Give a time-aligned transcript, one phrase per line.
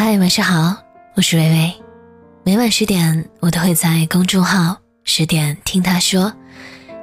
[0.00, 0.76] 嗨，晚上好，
[1.16, 1.74] 我是微微。
[2.44, 6.32] 每晚十点，我都会在公众号“十点听他说”，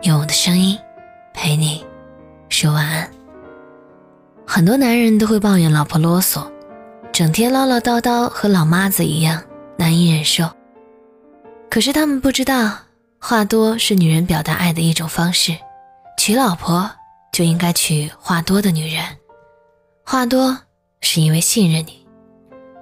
[0.04, 0.79] 用我的声音
[1.34, 1.86] 陪你
[2.47, 3.12] 说晚安。
[4.47, 6.50] 很多男人都会抱怨老婆啰嗦，
[7.12, 9.43] 整天唠唠叨叨，和老妈子一样
[9.77, 10.50] 难以忍受。
[11.70, 12.77] 可是他们不知道，
[13.20, 15.54] 话多是女人表达爱的一种方式。
[16.18, 16.89] 娶老婆
[17.34, 19.04] 就应该娶话多的女人，
[20.05, 20.57] 话多
[21.02, 22.04] 是因为信任你。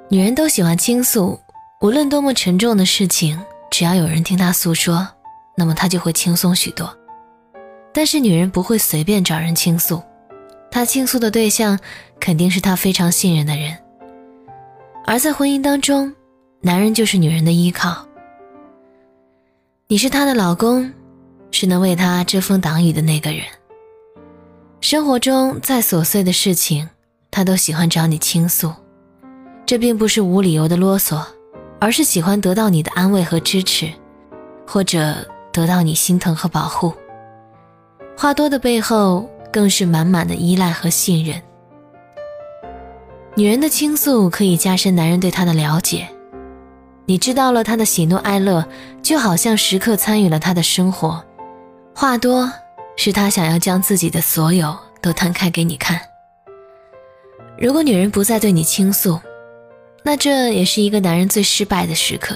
[0.09, 1.39] 女人都喜欢倾诉，
[1.81, 3.39] 无论多么沉重的事情，
[3.71, 5.07] 只要有人听她诉说，
[5.57, 6.95] 那么她就会轻松许多。
[7.91, 10.01] 但是女人不会随便找人倾诉，
[10.69, 11.79] 她倾诉的对象
[12.19, 13.75] 肯定是她非常信任的人。
[15.05, 16.13] 而在婚姻当中，
[16.61, 18.05] 男人就是女人的依靠。
[19.87, 20.93] 你是她的老公，
[21.51, 23.41] 是能为她遮风挡雨的那个人。
[24.79, 26.89] 生活中再琐碎的事情，
[27.31, 28.73] 她都喜欢找你倾诉。
[29.65, 31.23] 这并不是无理由的啰嗦，
[31.79, 33.89] 而是喜欢得到你的安慰和支持，
[34.67, 35.15] 或者
[35.51, 36.93] 得到你心疼和保护。
[38.17, 41.41] 话多的背后，更是满满的依赖和信任。
[43.35, 46.07] 女人的倾诉可以加深男人对她的了解，
[47.05, 48.63] 你知道了她的喜怒哀乐，
[49.01, 51.23] 就好像时刻参与了她的生活。
[51.95, 52.51] 话多，
[52.95, 55.99] 是他想要将自己的所有都摊开给你看。
[57.57, 59.19] 如果女人不再对你倾诉，
[60.05, 62.35] 那这也是一个男人最失败的时刻，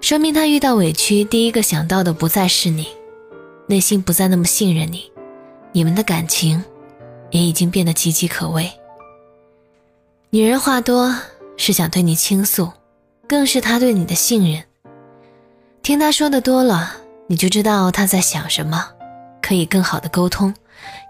[0.00, 2.88] 说明他遇到委屈，第一个想到的不再是你，
[3.66, 5.12] 内心不再那么信任你，
[5.72, 6.64] 你们的感情
[7.30, 8.70] 也已经变得岌岌可危。
[10.30, 11.14] 女人话多
[11.58, 12.72] 是想对你倾诉，
[13.28, 14.64] 更是她对你的信任。
[15.82, 18.88] 听她说的多了，你就知道她在想什么，
[19.42, 20.54] 可以更好的沟通，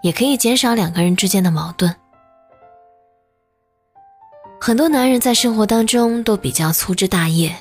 [0.03, 1.95] 也可以减少两个人之间的矛盾。
[4.65, 7.53] 很多男人在生活当中都比较粗枝大叶，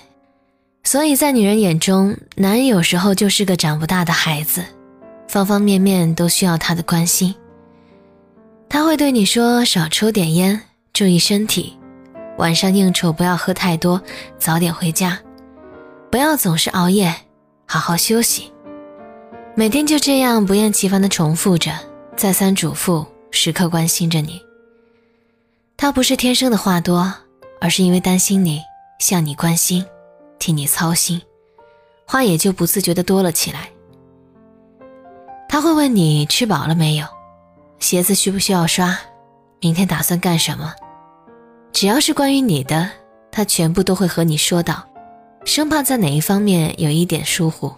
[0.84, 4.64] 所以在女人眼中，男人有时候就是个长不大的孩子，
[5.26, 7.34] 方方面面都需要他的关心。
[8.68, 10.60] 他会对你说：“少抽点烟，
[10.92, 11.76] 注意身体；
[12.38, 14.00] 晚上应酬不要喝太多，
[14.38, 15.18] 早点回家；
[16.08, 17.12] 不要总是熬夜，
[17.66, 18.52] 好好休息。”
[19.56, 21.72] 每天就这样不厌其烦地重复着，
[22.16, 24.40] 再三嘱咐，时刻关心着你。
[25.82, 27.12] 他不是天生的话多，
[27.60, 28.62] 而是因为担心你，
[29.00, 29.84] 向你关心，
[30.38, 31.20] 替你操心，
[32.06, 33.68] 话也就不自觉的多了起来。
[35.48, 37.06] 他会问你吃饱了没有，
[37.80, 38.96] 鞋子需不需要刷，
[39.58, 40.72] 明天打算干什么？
[41.72, 42.88] 只要是关于你的，
[43.32, 44.86] 他全部都会和你说到，
[45.44, 47.74] 生怕在哪一方面有一点疏忽。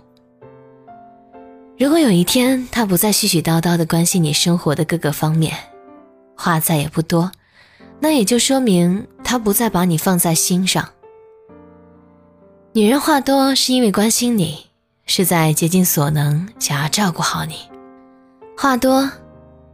[1.78, 5.56] 如果有一天他不再絮絮叨叨的关心你生活的各个方面，
[6.36, 7.32] 话再也不多。
[8.04, 10.87] 那也就说明他不再把你放在心上。
[12.75, 14.66] 女人话多是因为关心你，
[15.06, 17.54] 是在竭尽所能想要照顾好你；
[18.59, 19.10] 话多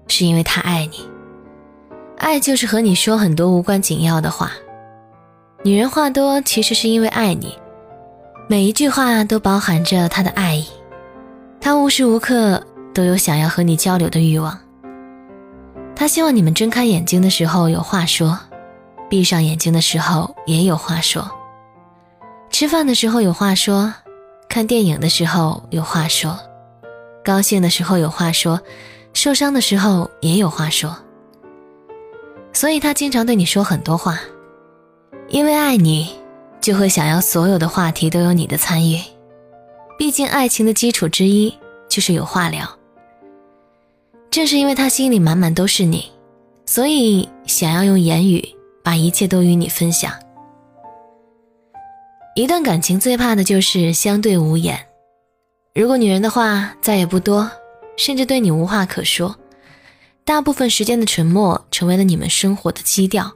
[0.07, 1.01] 是因为他爱你，
[2.19, 4.53] 爱就是和你说很多无关紧要的话。
[5.65, 7.59] 女人话多其实是因为爱你，
[8.49, 10.69] 每一句话都包含着她的爱意，
[11.61, 12.65] 她无时无刻
[12.95, 14.57] 都有想要和你交流的欲望。
[16.01, 18.39] 他希望你们睁开眼睛的时候有话说，
[19.11, 21.31] 闭上眼睛的时候也有话说。
[22.49, 23.93] 吃饭的时候有话说，
[24.49, 26.39] 看电影的时候有话说，
[27.23, 28.63] 高兴的时候有话说，
[29.13, 30.97] 受伤的时候也有话说。
[32.55, 34.19] 所以他经常对你说很多话，
[35.29, 36.15] 因为爱你，
[36.63, 38.99] 就会想要所有的话题都有你的参与。
[39.99, 41.55] 毕竟爱情的基础之一
[41.91, 42.80] 就是有话聊。
[44.31, 46.09] 正是因为他心里满满都是你，
[46.65, 48.49] 所以想要用言语
[48.83, 50.13] 把一切都与你分享。
[52.37, 54.79] 一段感情最怕的就是相对无言。
[55.75, 57.51] 如果女人的话再也不多，
[57.97, 59.35] 甚至对你无话可说，
[60.25, 63.33] 大部分时间的沉默成为了你们生活的基调，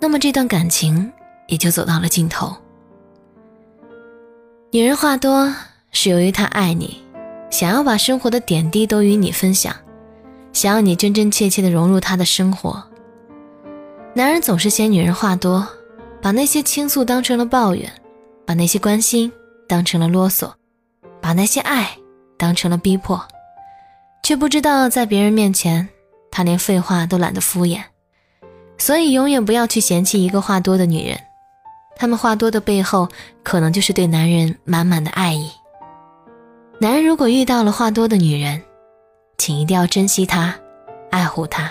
[0.00, 1.12] 那么这段感情
[1.48, 2.54] 也就走到了尽头。
[4.70, 5.52] 女人话多
[5.90, 7.02] 是由于她爱你，
[7.50, 9.74] 想要把生活的点滴都与你分享。
[10.56, 12.82] 想要你真真切切的融入他的生活。
[14.14, 15.68] 男人总是嫌女人话多，
[16.22, 17.92] 把那些倾诉当成了抱怨，
[18.46, 19.30] 把那些关心
[19.68, 20.50] 当成了啰嗦，
[21.20, 21.90] 把那些爱
[22.38, 23.22] 当成了逼迫，
[24.22, 25.86] 却不知道在别人面前，
[26.30, 27.82] 他连废话都懒得敷衍。
[28.78, 31.20] 所以永远不要去嫌弃一个话多的女人，
[31.96, 33.06] 她们话多的背后，
[33.42, 35.50] 可能就是对男人满满的爱意。
[36.80, 38.62] 男人如果遇到了话多的女人，
[39.38, 40.54] 请一定要珍惜他，
[41.10, 41.70] 爱护他。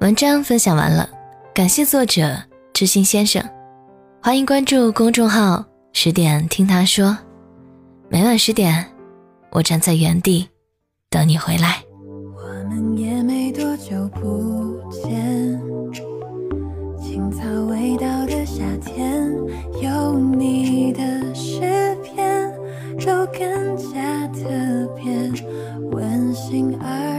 [0.00, 1.08] 文章分享完了，
[1.54, 2.36] 感谢作者
[2.72, 3.42] 知心先生。
[4.22, 7.16] 欢迎关注公众号“十点听他说”，
[8.08, 8.86] 每晚十点，
[9.50, 10.48] 我站在原地
[11.08, 11.82] 等你回来。
[12.34, 15.60] 我们也没多久不见，
[17.00, 19.30] 青草味道的夏天，
[19.82, 21.60] 有你的诗
[22.02, 22.52] 篇，
[23.04, 24.09] 都更加，
[26.52, 27.09] I.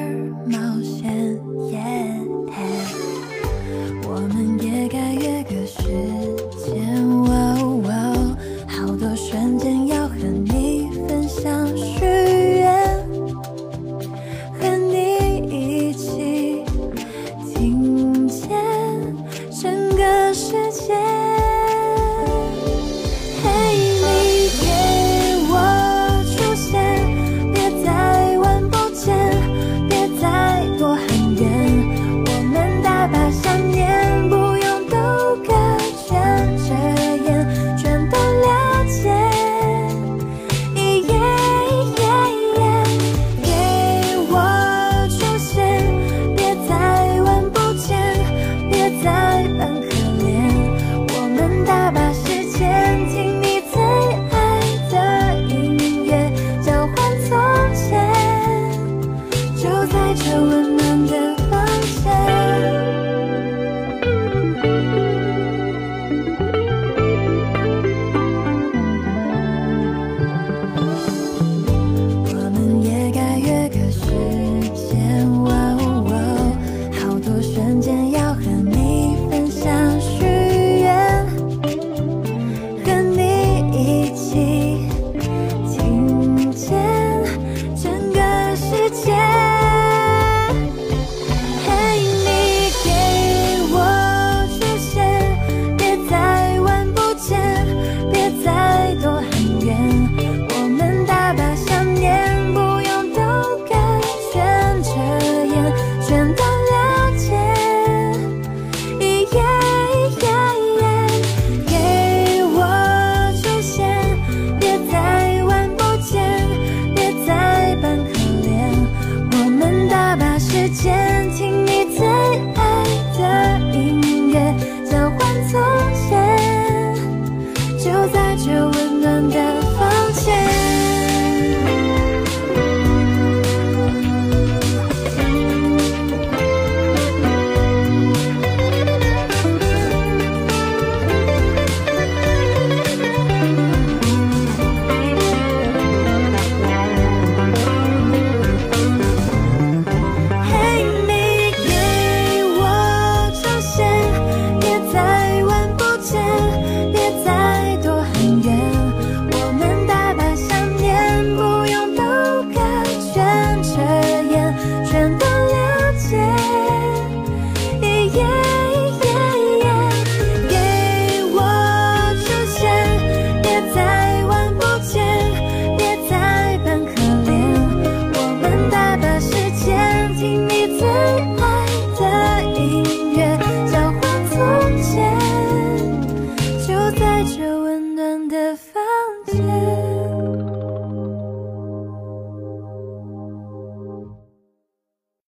[49.57, 49.90] 半刻